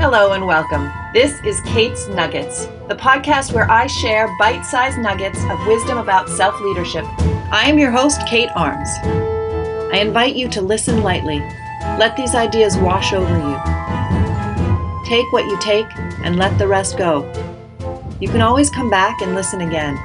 [0.00, 0.92] Hello and welcome.
[1.12, 6.28] This is Kate's Nuggets, the podcast where I share bite sized nuggets of wisdom about
[6.28, 7.04] self leadership.
[7.50, 8.88] I am your host, Kate Arms.
[9.92, 11.40] I invite you to listen lightly.
[11.98, 13.58] Let these ideas wash over you.
[15.04, 15.88] Take what you take
[16.22, 17.26] and let the rest go.
[18.20, 19.98] You can always come back and listen again.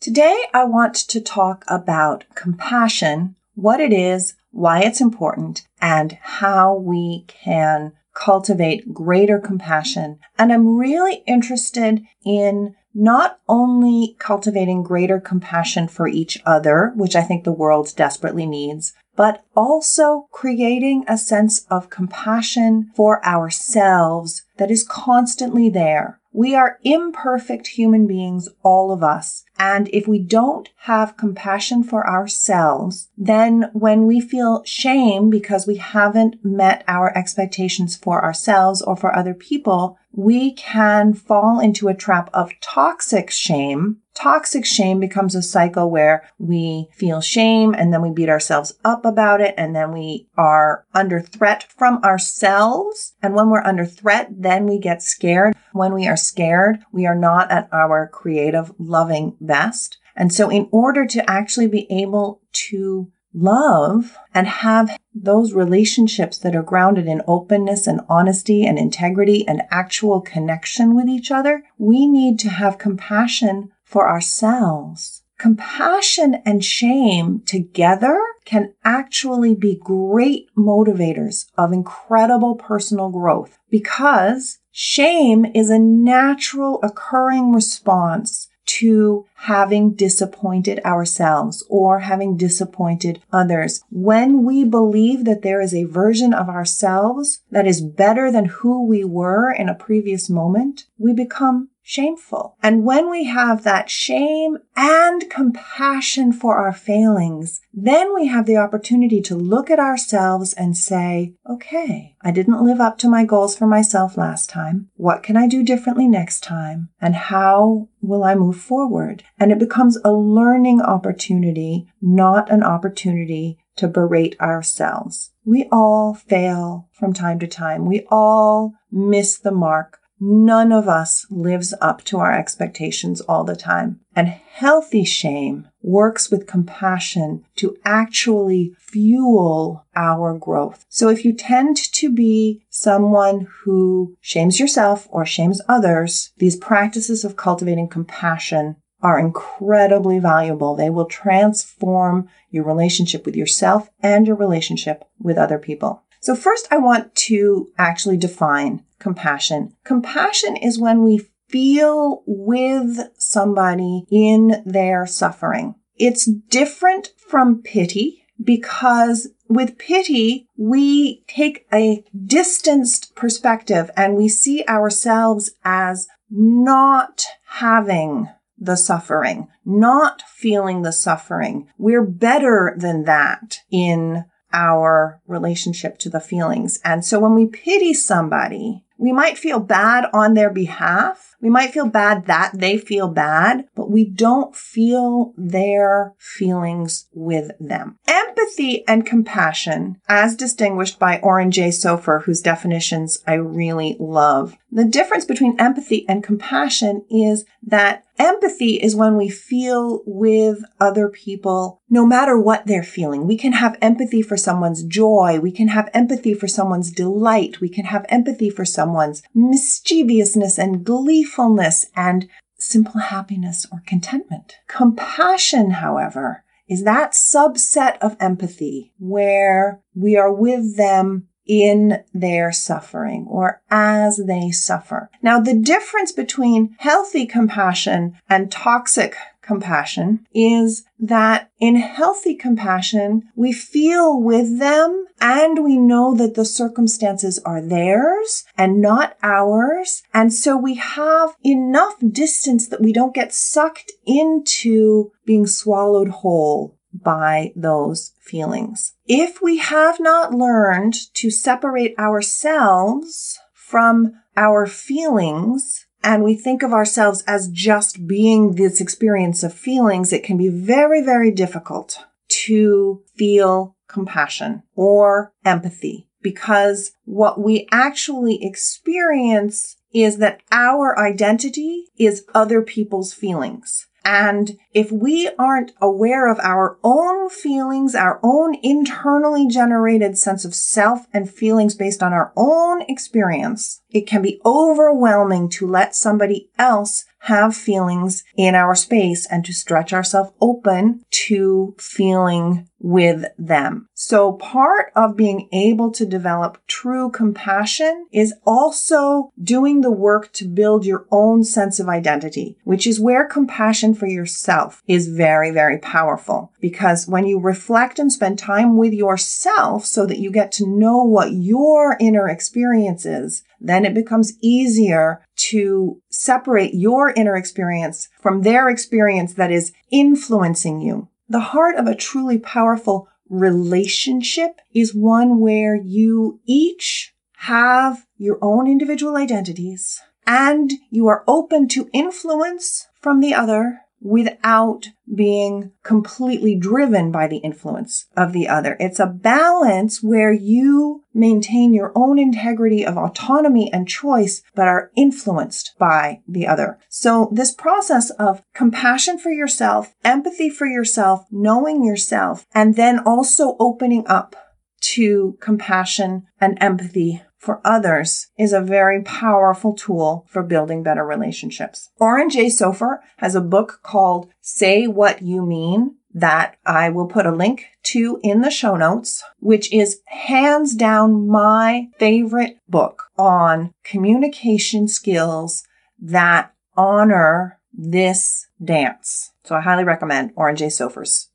[0.00, 6.74] Today, I want to talk about compassion, what it is, why it's important, and how
[6.74, 10.18] we can cultivate greater compassion.
[10.38, 17.22] And I'm really interested in not only cultivating greater compassion for each other, which I
[17.22, 24.70] think the world desperately needs, but also creating a sense of compassion for ourselves that
[24.70, 26.17] is constantly there.
[26.32, 29.44] We are imperfect human beings, all of us.
[29.58, 35.76] And if we don't have compassion for ourselves, then when we feel shame because we
[35.76, 41.94] haven't met our expectations for ourselves or for other people, we can fall into a
[41.94, 43.98] trap of toxic shame.
[44.14, 49.04] Toxic shame becomes a cycle where we feel shame and then we beat ourselves up
[49.04, 53.14] about it and then we are under threat from ourselves.
[53.22, 55.54] And when we're under threat, then we get scared.
[55.72, 59.98] When we are scared, we are not at our creative, loving best.
[60.16, 66.56] And so in order to actually be able to love and have those relationships that
[66.56, 72.06] are grounded in openness and honesty and integrity and actual connection with each other, we
[72.06, 75.22] need to have compassion for ourselves.
[75.38, 85.44] Compassion and shame together can actually be great motivators of incredible personal growth because shame
[85.56, 93.82] is a natural occurring response to having disappointed ourselves or having disappointed others.
[93.90, 98.86] When we believe that there is a version of ourselves that is better than who
[98.86, 102.54] we were in a previous moment, we become shameful.
[102.62, 108.58] And when we have that shame and compassion for our failings, then we have the
[108.58, 113.56] opportunity to look at ourselves and say, okay, I didn't live up to my goals
[113.56, 114.90] for myself last time.
[114.96, 116.90] What can I do differently next time?
[117.00, 119.24] And how will I move forward?
[119.38, 125.30] And it becomes a learning opportunity, not an opportunity to berate ourselves.
[125.46, 127.86] We all fail from time to time.
[127.86, 133.56] We all miss the mark None of us lives up to our expectations all the
[133.56, 134.00] time.
[134.16, 140.84] And healthy shame works with compassion to actually fuel our growth.
[140.88, 147.24] So if you tend to be someone who shames yourself or shames others, these practices
[147.24, 150.74] of cultivating compassion are incredibly valuable.
[150.74, 156.02] They will transform your relationship with yourself and your relationship with other people.
[156.20, 159.74] So first I want to actually define compassion.
[159.84, 165.74] Compassion is when we feel with somebody in their suffering.
[165.96, 174.64] It's different from pity because with pity, we take a distanced perspective and we see
[174.68, 181.68] ourselves as not having the suffering, not feeling the suffering.
[181.78, 186.80] We're better than that in our relationship to the feelings.
[186.84, 191.36] And so when we pity somebody, we might feel bad on their behalf.
[191.40, 197.52] We might feel bad that they feel bad, but we don't feel their feelings with
[197.60, 197.96] them.
[198.08, 201.68] Empathy and compassion, as distinguished by Oren J.
[201.68, 204.56] Sofer, whose definitions I really love.
[204.72, 211.08] The difference between empathy and compassion is that empathy is when we feel with other
[211.08, 213.26] people no matter what they're feeling.
[213.26, 215.38] We can have empathy for someone's joy.
[215.40, 217.60] We can have empathy for someone's delight.
[217.60, 224.56] We can have empathy for someone's mischievousness and gleefulness and simple happiness or contentment.
[224.66, 233.26] Compassion, however, is that subset of empathy where we are with them in their suffering
[233.28, 235.10] or as they suffer.
[235.22, 239.16] Now, the difference between healthy compassion and toxic
[239.48, 246.44] compassion is that in healthy compassion, we feel with them and we know that the
[246.44, 250.02] circumstances are theirs and not ours.
[250.12, 256.77] And so we have enough distance that we don't get sucked into being swallowed whole
[256.92, 258.94] by those feelings.
[259.06, 266.72] If we have not learned to separate ourselves from our feelings, and we think of
[266.72, 271.98] ourselves as just being this experience of feelings, it can be very, very difficult
[272.46, 276.04] to feel compassion or empathy.
[276.20, 283.86] because what we actually experience is that our identity is other people's feelings.
[284.10, 290.54] And if we aren't aware of our own feelings, our own internally generated sense of
[290.54, 296.48] self and feelings based on our own experience, it can be overwhelming to let somebody
[296.58, 303.88] else have feelings in our space and to stretch ourselves open to feeling with them.
[303.94, 310.46] So part of being able to develop true compassion is also doing the work to
[310.46, 315.78] build your own sense of identity, which is where compassion for yourself is very, very
[315.78, 316.52] powerful.
[316.60, 321.02] Because when you reflect and spend time with yourself so that you get to know
[321.02, 328.42] what your inner experience is, then it becomes easier to separate your inner experience from
[328.42, 331.08] their experience that is influencing you.
[331.28, 338.66] The heart of a truly powerful relationship is one where you each have your own
[338.66, 347.10] individual identities and you are open to influence from the other without being completely driven
[347.10, 348.76] by the influence of the other.
[348.78, 354.90] It's a balance where you maintain your own integrity of autonomy and choice, but are
[354.96, 356.78] influenced by the other.
[356.88, 363.56] So this process of compassion for yourself, empathy for yourself, knowing yourself, and then also
[363.58, 364.36] opening up
[364.80, 371.90] to compassion and empathy for others is a very powerful tool for building better relationships.
[371.98, 372.46] Oren J.
[372.46, 377.66] Sofer has a book called Say What You Mean that I will put a link
[377.84, 385.64] to in the show notes, which is hands down my favorite book on communication skills
[386.00, 389.32] that honor this dance.
[389.44, 390.66] So I highly recommend Oren J.
[390.66, 391.30] Sofer's.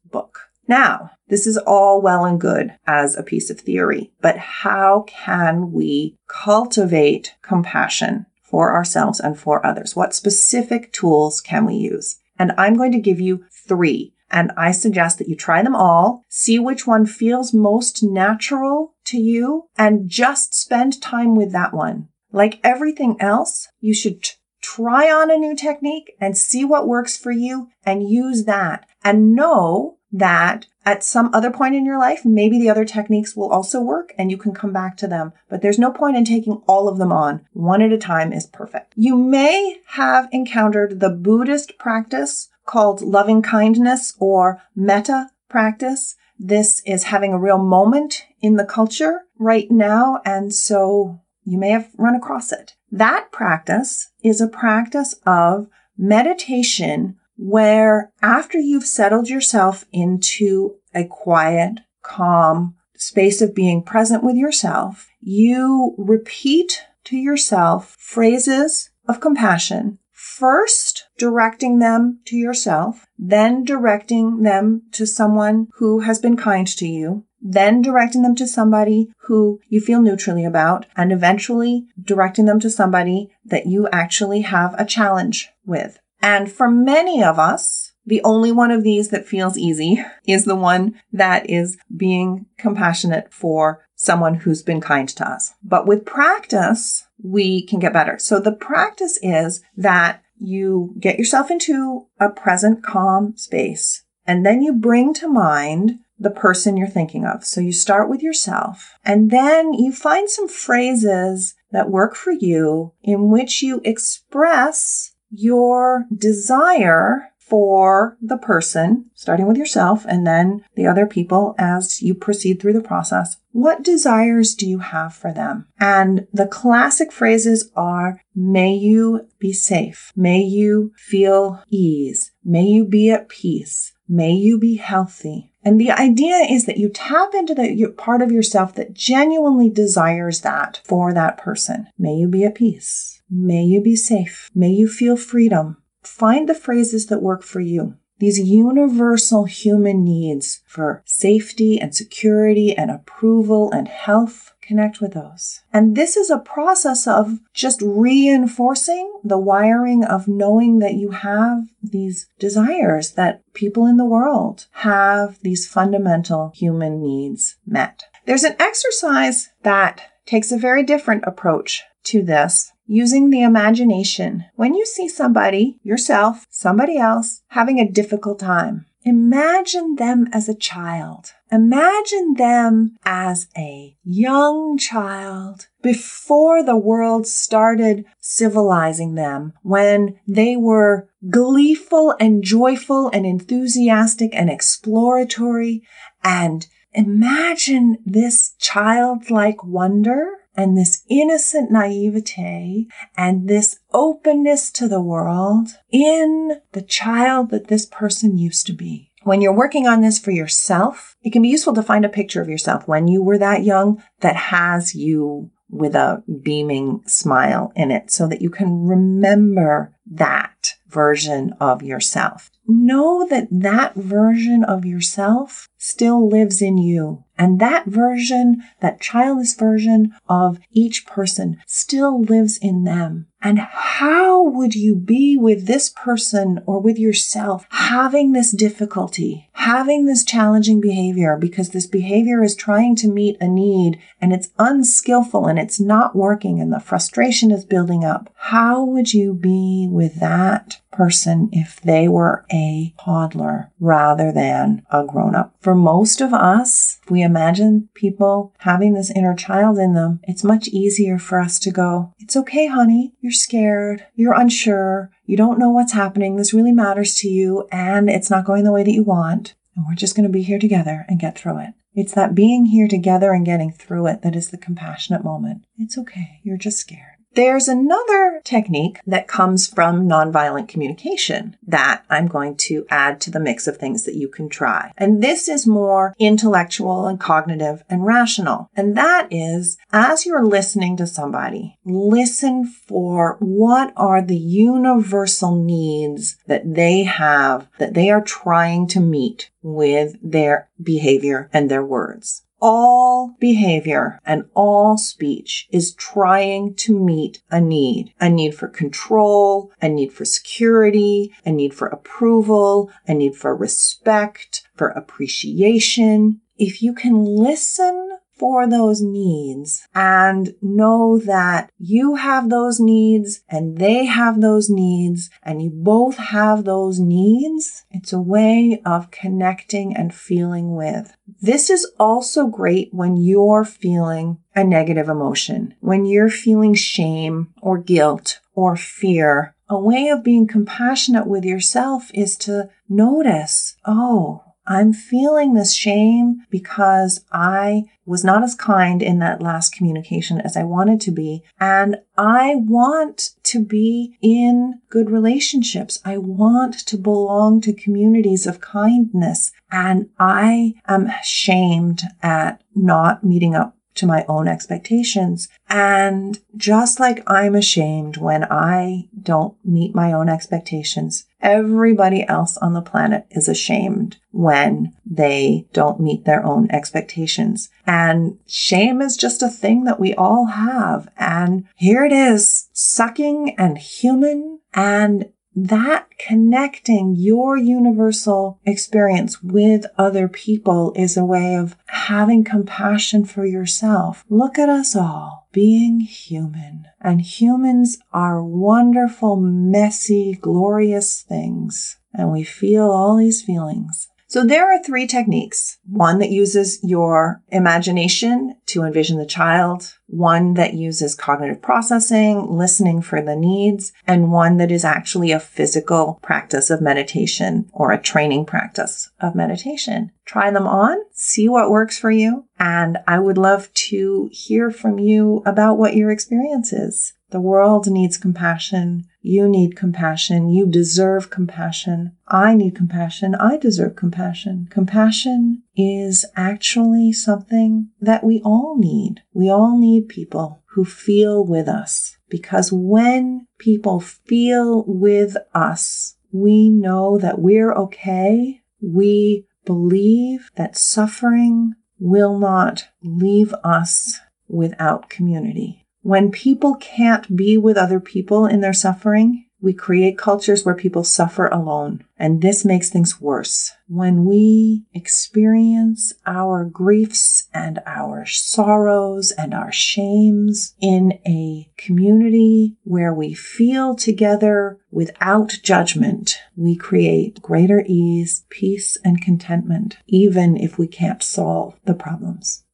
[0.68, 5.71] Now, this is all well and good as a piece of theory, but how can
[5.71, 9.95] we cultivate compassion for ourselves and for others?
[9.95, 12.18] What specific tools can we use?
[12.38, 14.13] And I'm going to give you three.
[14.31, 19.18] And I suggest that you try them all, see which one feels most natural to
[19.18, 22.09] you, and just spend time with that one.
[22.31, 27.16] Like everything else, you should t- try on a new technique and see what works
[27.16, 32.24] for you and use that and know that at some other point in your life,
[32.24, 35.33] maybe the other techniques will also work and you can come back to them.
[35.50, 37.45] But there's no point in taking all of them on.
[37.54, 38.94] One at a time is perfect.
[38.95, 46.16] You may have encountered the Buddhist practice called loving kindness or metta practice.
[46.38, 50.21] This is having a real moment in the culture right now.
[50.25, 52.75] And so you may have run across it.
[52.92, 55.68] That practice is a practice of
[55.98, 64.35] meditation where after you've settled yourself into a quiet, calm space of being present with
[64.35, 74.41] yourself, you repeat to yourself phrases of compassion, first directing them to yourself, then directing
[74.44, 79.59] them to someone who has been kind to you, then directing them to somebody who
[79.68, 84.85] you feel neutrally about, and eventually directing them to somebody that you actually have a
[84.85, 86.00] challenge with.
[86.23, 90.55] And for many of us, the only one of these that feels easy is the
[90.55, 95.53] one that is being compassionate for someone who's been kind to us.
[95.61, 98.17] But with practice, we can get better.
[98.19, 104.61] So the practice is that you get yourself into a present calm space and then
[104.61, 107.45] you bring to mind the person you're thinking of.
[107.45, 112.94] So you start with yourself and then you find some phrases that work for you
[113.01, 120.87] in which you express your desire for the person, starting with yourself and then the
[120.87, 123.37] other people as you proceed through the process.
[123.52, 125.68] What desires do you have for them?
[125.80, 130.11] And the classic phrases are, may you be safe.
[130.16, 132.31] May you feel ease.
[132.44, 133.94] May you be at peace.
[134.07, 135.52] May you be healthy.
[135.63, 140.42] And the idea is that you tap into the part of yourself that genuinely desires
[140.42, 141.87] that for that person.
[141.97, 143.21] May you be at peace.
[143.35, 144.52] May you be safe.
[144.54, 145.78] May you feel freedom.
[146.04, 147.97] Find the phrases that work for you.
[148.19, 155.61] These universal human needs for safety and security and approval and health, connect with those.
[155.73, 161.63] And this is a process of just reinforcing the wiring of knowing that you have
[161.81, 168.04] these desires, that people in the world have these fundamental human needs met.
[168.25, 174.45] There's an exercise that takes a very different approach to this using the imagination.
[174.56, 180.56] When you see somebody, yourself, somebody else, having a difficult time, imagine them as a
[180.56, 190.56] child Imagine them as a young child before the world started civilizing them, when they
[190.56, 195.83] were gleeful and joyful and enthusiastic and exploratory.
[196.23, 205.69] And imagine this childlike wonder and this innocent naivete and this openness to the world
[205.92, 209.12] in the child that this person used to be.
[209.24, 212.42] When you're working on this for yourself, it can be useful to find a picture
[212.42, 217.90] of yourself when you were that young that has you with a beaming smile in
[217.90, 222.52] it so that you can remember that version of yourself.
[222.68, 227.24] Know that that version of yourself still lives in you.
[227.37, 233.28] And that version, that childish version of each person still lives in them.
[233.42, 240.06] And how would you be with this person or with yourself having this difficulty, having
[240.06, 245.45] this challenging behavior because this behavior is trying to meet a need and it's unskillful
[245.45, 248.30] and it's not working and the frustration is building up?
[248.35, 255.04] How would you be with that person if they were a toddler rather than a
[255.06, 255.54] grown up?
[255.59, 260.68] For most of us, if imagine people having this inner child in them, it's much
[260.68, 263.13] easier for us to go, it's okay, honey.
[263.19, 264.06] You're scared.
[264.15, 265.11] You're unsure.
[265.25, 266.35] You don't know what's happening.
[266.35, 269.56] This really matters to you and it's not going the way that you want.
[269.75, 271.73] And we're just going to be here together and get through it.
[271.95, 275.65] It's that being here together and getting through it that is the compassionate moment.
[275.77, 276.39] It's okay.
[276.44, 277.12] You're just scared.
[277.35, 283.40] There's another technique that comes from nonviolent communication that I'm going to add to the
[283.40, 284.92] mix of things that you can try.
[284.97, 288.69] And this is more intellectual and cognitive and rational.
[288.75, 296.37] And that is as you're listening to somebody, listen for what are the universal needs
[296.45, 302.44] that they have that they are trying to meet with their behavior and their words
[302.65, 309.69] all behavior and all speech is trying to meet a need, a need for control,
[309.81, 316.39] a need for security, a need for approval, a need for respect, for appreciation.
[316.57, 323.78] If you can listen for those needs and know that you have those needs and
[323.78, 327.85] they have those needs and you both have those needs.
[327.92, 331.16] It's a way of connecting and feeling with.
[331.42, 337.78] This is also great when you're feeling a negative emotion, when you're feeling shame or
[337.78, 339.56] guilt or fear.
[339.69, 346.43] A way of being compassionate with yourself is to notice, oh, I'm feeling this shame
[346.49, 351.43] because I was not as kind in that last communication as I wanted to be.
[351.59, 355.99] And I want to be in good relationships.
[356.05, 359.51] I want to belong to communities of kindness.
[359.71, 365.47] And I am shamed at not meeting up to my own expectations.
[365.69, 372.73] And just like I'm ashamed when I don't meet my own expectations, everybody else on
[372.73, 377.69] the planet is ashamed when they don't meet their own expectations.
[377.85, 381.09] And shame is just a thing that we all have.
[381.18, 390.28] And here it is, sucking and human and that connecting your universal experience with other
[390.28, 394.24] people is a way of having compassion for yourself.
[394.30, 396.86] Look at us all being human.
[397.00, 401.98] And humans are wonderful, messy, glorious things.
[402.14, 404.10] And we feel all these feelings.
[404.33, 405.78] So there are three techniques.
[405.87, 413.04] One that uses your imagination to envision the child, one that uses cognitive processing, listening
[413.04, 418.02] for the needs, and one that is actually a physical practice of meditation or a
[418.02, 420.11] training practice of meditation.
[420.25, 424.97] Try them on, see what works for you, and I would love to hear from
[424.97, 427.13] you about what your experience is.
[427.33, 429.06] The world needs compassion.
[429.23, 430.49] You need compassion.
[430.49, 432.11] You deserve compassion.
[432.28, 433.33] I need compassion.
[433.33, 434.68] I deserve compassion.
[434.69, 439.23] Compassion is actually something that we all need.
[439.33, 446.69] We all need people who feel with us because when people feel with us, we
[446.69, 448.61] know that we're okay.
[448.80, 455.82] We believe that suffering will not leave us without community.
[456.04, 461.06] When people can't be with other people in their suffering, We create cultures where people
[461.06, 463.72] suffer alone, and this makes things worse.
[463.88, 473.14] When we experience our griefs and our sorrows and our shames in a community where
[473.14, 480.88] we feel together without judgment, we create greater ease, peace, and contentment, even if we
[480.88, 482.66] can't solve the problems.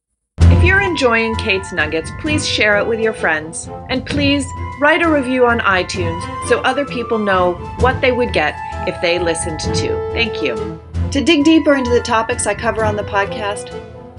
[0.60, 3.70] If you're enjoying Kate's Nuggets, please share it with your friends.
[3.88, 4.44] And please
[4.78, 8.54] write a review on iTunes so other people know what they would get
[8.86, 10.10] if they listened to.
[10.12, 10.78] Thank you.
[11.12, 13.70] To dig deeper into the topics I cover on the podcast,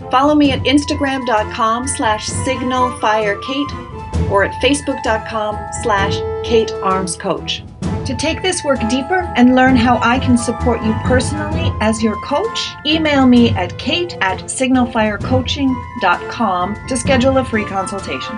[0.10, 7.71] follow me at instagram.com slash signalfirekate or at facebook.com slash katearmscoach.
[8.12, 12.18] To take this work deeper and learn how I can support you personally as your
[12.18, 18.38] coach, email me at kate at signalfirecoaching.com to schedule a free consultation.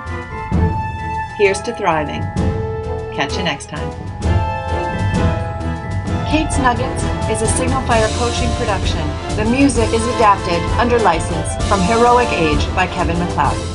[1.39, 2.21] Here's to thriving.
[3.15, 3.89] Catch you next time.
[6.29, 9.07] Kate's Nuggets is a Signal Fire coaching production.
[9.37, 13.72] The music is adapted under license from Heroic Age by Kevin MacLeod.